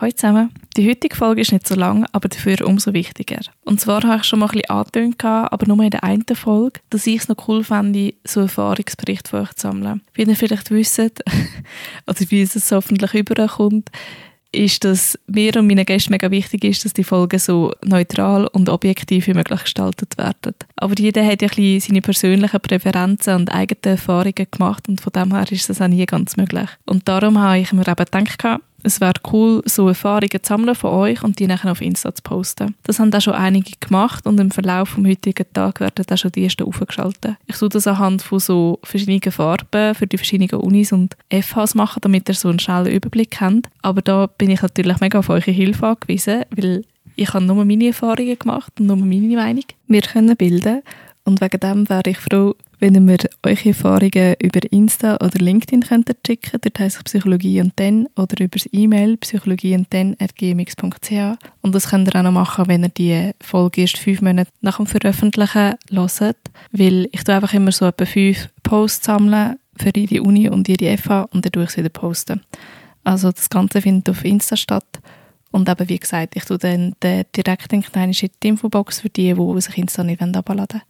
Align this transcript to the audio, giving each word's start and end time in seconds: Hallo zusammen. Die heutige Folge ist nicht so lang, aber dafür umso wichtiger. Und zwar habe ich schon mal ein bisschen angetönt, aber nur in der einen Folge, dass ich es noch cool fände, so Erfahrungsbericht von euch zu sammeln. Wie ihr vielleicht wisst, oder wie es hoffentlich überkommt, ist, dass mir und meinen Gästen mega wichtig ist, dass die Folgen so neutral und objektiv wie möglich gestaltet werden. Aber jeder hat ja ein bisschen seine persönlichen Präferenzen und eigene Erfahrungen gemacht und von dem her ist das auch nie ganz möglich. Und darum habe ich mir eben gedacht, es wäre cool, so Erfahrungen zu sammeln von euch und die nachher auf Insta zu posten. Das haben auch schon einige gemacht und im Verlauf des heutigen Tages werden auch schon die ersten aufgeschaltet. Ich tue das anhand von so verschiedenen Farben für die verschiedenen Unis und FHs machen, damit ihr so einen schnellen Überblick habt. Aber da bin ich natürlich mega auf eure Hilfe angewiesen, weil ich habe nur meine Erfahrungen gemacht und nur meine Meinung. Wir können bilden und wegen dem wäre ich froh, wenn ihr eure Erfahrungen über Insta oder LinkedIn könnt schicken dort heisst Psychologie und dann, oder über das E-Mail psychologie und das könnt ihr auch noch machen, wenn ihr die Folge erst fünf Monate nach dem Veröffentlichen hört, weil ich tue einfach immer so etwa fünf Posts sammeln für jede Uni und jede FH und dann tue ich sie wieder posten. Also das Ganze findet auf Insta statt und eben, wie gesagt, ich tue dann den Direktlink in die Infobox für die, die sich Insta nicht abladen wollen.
Hallo 0.00 0.12
zusammen. 0.12 0.48
Die 0.78 0.88
heutige 0.88 1.14
Folge 1.14 1.42
ist 1.42 1.52
nicht 1.52 1.68
so 1.68 1.74
lang, 1.74 2.06
aber 2.12 2.30
dafür 2.30 2.66
umso 2.66 2.94
wichtiger. 2.94 3.40
Und 3.66 3.82
zwar 3.82 4.02
habe 4.02 4.16
ich 4.16 4.24
schon 4.24 4.38
mal 4.38 4.46
ein 4.46 4.52
bisschen 4.52 4.70
angetönt, 4.70 5.22
aber 5.22 5.66
nur 5.66 5.84
in 5.84 5.90
der 5.90 6.04
einen 6.04 6.24
Folge, 6.32 6.80
dass 6.88 7.06
ich 7.06 7.20
es 7.20 7.28
noch 7.28 7.46
cool 7.48 7.62
fände, 7.62 8.14
so 8.24 8.40
Erfahrungsbericht 8.40 9.28
von 9.28 9.40
euch 9.40 9.52
zu 9.52 9.68
sammeln. 9.68 10.00
Wie 10.14 10.22
ihr 10.22 10.36
vielleicht 10.36 10.70
wisst, 10.70 10.98
oder 12.06 12.20
wie 12.30 12.40
es 12.40 12.72
hoffentlich 12.72 13.12
überkommt, 13.12 13.90
ist, 14.52 14.84
dass 14.84 15.18
mir 15.26 15.54
und 15.56 15.66
meinen 15.66 15.84
Gästen 15.84 16.12
mega 16.12 16.30
wichtig 16.30 16.64
ist, 16.64 16.84
dass 16.86 16.94
die 16.94 17.04
Folgen 17.04 17.38
so 17.38 17.72
neutral 17.84 18.46
und 18.46 18.70
objektiv 18.70 19.26
wie 19.26 19.34
möglich 19.34 19.62
gestaltet 19.62 20.16
werden. 20.16 20.54
Aber 20.76 20.94
jeder 20.98 21.24
hat 21.26 21.42
ja 21.42 21.48
ein 21.48 21.54
bisschen 21.54 21.80
seine 21.80 22.00
persönlichen 22.00 22.60
Präferenzen 22.60 23.34
und 23.34 23.52
eigene 23.52 23.96
Erfahrungen 23.96 24.46
gemacht 24.50 24.88
und 24.88 25.02
von 25.02 25.12
dem 25.12 25.34
her 25.34 25.44
ist 25.52 25.68
das 25.68 25.82
auch 25.82 25.88
nie 25.88 26.06
ganz 26.06 26.38
möglich. 26.38 26.70
Und 26.86 27.06
darum 27.06 27.38
habe 27.38 27.58
ich 27.58 27.72
mir 27.74 27.86
eben 27.86 27.96
gedacht, 27.96 28.60
es 28.82 29.00
wäre 29.00 29.14
cool, 29.32 29.62
so 29.66 29.88
Erfahrungen 29.88 30.30
zu 30.30 30.48
sammeln 30.48 30.74
von 30.74 30.90
euch 30.90 31.22
und 31.22 31.38
die 31.38 31.46
nachher 31.46 31.72
auf 31.72 31.80
Insta 31.80 32.14
zu 32.14 32.22
posten. 32.22 32.74
Das 32.84 32.98
haben 32.98 33.12
auch 33.12 33.20
schon 33.20 33.34
einige 33.34 33.72
gemacht 33.80 34.26
und 34.26 34.40
im 34.40 34.50
Verlauf 34.50 34.94
des 34.94 35.06
heutigen 35.06 35.46
Tages 35.52 35.80
werden 35.80 36.06
auch 36.10 36.16
schon 36.16 36.32
die 36.32 36.44
ersten 36.44 36.64
aufgeschaltet. 36.64 37.36
Ich 37.46 37.56
tue 37.56 37.68
das 37.68 37.86
anhand 37.86 38.22
von 38.22 38.38
so 38.38 38.78
verschiedenen 38.82 39.32
Farben 39.32 39.94
für 39.94 40.06
die 40.06 40.18
verschiedenen 40.18 40.60
Unis 40.60 40.92
und 40.92 41.16
FHs 41.30 41.74
machen, 41.74 42.00
damit 42.02 42.28
ihr 42.28 42.34
so 42.34 42.48
einen 42.48 42.58
schnellen 42.58 42.92
Überblick 42.92 43.40
habt. 43.40 43.68
Aber 43.82 44.02
da 44.02 44.26
bin 44.26 44.50
ich 44.50 44.62
natürlich 44.62 45.00
mega 45.00 45.18
auf 45.18 45.28
eure 45.28 45.50
Hilfe 45.50 45.86
angewiesen, 45.86 46.44
weil 46.54 46.84
ich 47.16 47.34
habe 47.34 47.44
nur 47.44 47.64
meine 47.64 47.88
Erfahrungen 47.88 48.38
gemacht 48.38 48.72
und 48.78 48.86
nur 48.86 48.96
meine 48.96 49.36
Meinung. 49.36 49.64
Wir 49.88 50.02
können 50.02 50.36
bilden 50.36 50.82
und 51.30 51.40
wegen 51.40 51.60
dem 51.60 51.88
wäre 51.88 52.10
ich 52.10 52.18
froh, 52.18 52.56
wenn 52.80 53.08
ihr 53.08 53.18
eure 53.44 53.68
Erfahrungen 53.68 54.34
über 54.42 54.60
Insta 54.72 55.14
oder 55.16 55.38
LinkedIn 55.38 55.82
könnt 55.82 56.10
schicken 56.26 56.58
dort 56.60 56.78
heisst 56.80 57.04
Psychologie 57.04 57.60
und 57.60 57.72
dann, 57.76 58.08
oder 58.16 58.40
über 58.40 58.58
das 58.58 58.68
E-Mail 58.72 59.16
psychologie 59.18 59.76
und 59.76 59.86
das 61.74 61.88
könnt 61.88 62.08
ihr 62.08 62.18
auch 62.18 62.22
noch 62.24 62.32
machen, 62.32 62.66
wenn 62.66 62.82
ihr 62.82 62.88
die 62.88 63.30
Folge 63.40 63.82
erst 63.82 63.98
fünf 63.98 64.22
Monate 64.22 64.50
nach 64.60 64.78
dem 64.78 64.86
Veröffentlichen 64.86 65.76
hört, 65.88 66.36
weil 66.72 67.08
ich 67.12 67.22
tue 67.22 67.34
einfach 67.36 67.54
immer 67.54 67.70
so 67.70 67.86
etwa 67.86 68.04
fünf 68.04 68.48
Posts 68.64 69.06
sammeln 69.06 69.56
für 69.76 69.92
jede 69.94 70.22
Uni 70.22 70.48
und 70.48 70.66
jede 70.66 70.98
FH 70.98 71.28
und 71.30 71.44
dann 71.44 71.52
tue 71.52 71.64
ich 71.64 71.70
sie 71.70 71.78
wieder 71.78 71.90
posten. 71.90 72.40
Also 73.04 73.30
das 73.30 73.48
Ganze 73.48 73.80
findet 73.80 74.10
auf 74.10 74.24
Insta 74.24 74.56
statt 74.56 75.00
und 75.52 75.68
eben, 75.68 75.88
wie 75.88 75.98
gesagt, 75.98 76.34
ich 76.34 76.44
tue 76.44 76.58
dann 76.58 76.94
den 77.02 77.24
Direktlink 77.36 77.86
in 77.94 78.12
die 78.12 78.48
Infobox 78.48 79.00
für 79.00 79.10
die, 79.10 79.32
die 79.34 79.60
sich 79.60 79.78
Insta 79.78 80.02
nicht 80.02 80.20
abladen 80.20 80.58
wollen. 80.58 80.82